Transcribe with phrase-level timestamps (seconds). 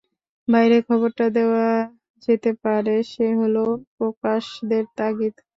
[0.47, 1.67] বাইরের খবরটা দেওয়া
[2.27, 3.55] যেতে পারে, সে হল
[3.97, 5.35] প্রকাশকের তাগিদ।